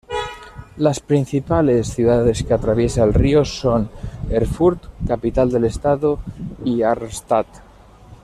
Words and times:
Las 0.77 0.99
principales 0.99 1.89
ciudades 1.89 2.41
que 2.41 2.55
atraviesa 2.55 3.03
el 3.03 3.13
río 3.13 3.45
son 3.45 3.91
Erfurt, 4.31 4.83
capital 5.07 5.51
del 5.51 5.65
estado, 5.65 6.17
y 6.65 6.81
Arnstadt. 6.81 7.45